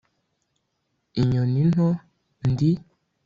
[1.19, 1.87] inyoni nto
[2.49, 2.71] ndi...